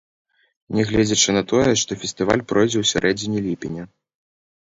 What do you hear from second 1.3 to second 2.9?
на тое, што фестываль пройдзе ў